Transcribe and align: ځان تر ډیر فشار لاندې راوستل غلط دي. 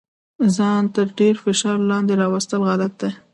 ځان 0.55 0.83
تر 0.95 1.07
ډیر 1.19 1.35
فشار 1.43 1.77
لاندې 1.89 2.13
راوستل 2.21 2.61
غلط 2.69 2.93
دي. 3.01 3.11